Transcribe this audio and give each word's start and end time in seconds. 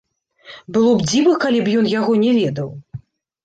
Было 0.77 0.93
б 0.95 1.05
дзіва, 1.11 1.35
калі 1.45 1.59
б 1.69 1.77
ён 1.85 1.93
яго 1.99 2.19
не 2.25 2.31
ведаў. 2.41 2.69